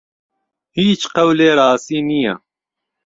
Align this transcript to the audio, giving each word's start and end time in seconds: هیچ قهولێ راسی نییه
هیچ 0.79 1.01
قهولێ 1.13 1.49
راسی 1.59 1.99
نییه 2.07 2.33